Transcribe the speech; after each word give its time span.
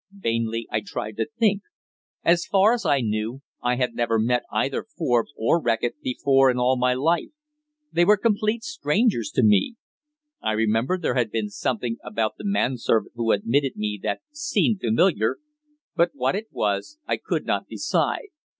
Vainly 0.11 0.67
I 0.71 0.81
tried 0.83 1.17
to 1.17 1.27
think. 1.37 1.61
As 2.25 2.47
far 2.47 2.73
as 2.73 2.87
I 2.87 3.01
knew, 3.01 3.43
I 3.61 3.75
had 3.75 3.93
never 3.93 4.17
met 4.17 4.41
either 4.51 4.83
Forbes 4.97 5.31
or 5.37 5.61
Reckitt 5.61 6.01
before 6.01 6.49
in 6.49 6.57
all 6.57 6.75
my 6.75 6.95
life. 6.95 7.29
They 7.91 8.03
were 8.03 8.17
complete 8.17 8.63
strangers 8.63 9.29
to 9.35 9.43
me. 9.43 9.75
I 10.41 10.53
remembered 10.53 11.03
there 11.03 11.13
had 11.13 11.29
been 11.29 11.51
something 11.51 11.97
about 12.03 12.37
the 12.37 12.43
man 12.45 12.79
servant 12.79 13.11
who 13.13 13.31
admitted 13.31 13.75
me 13.75 13.99
that 14.01 14.21
seemed 14.31 14.79
familiar, 14.81 15.37
but 15.95 16.09
what 16.15 16.35
it 16.35 16.47
was, 16.49 16.97
I 17.05 17.17
could 17.17 17.45
not 17.45 17.67
decide. 17.67 18.29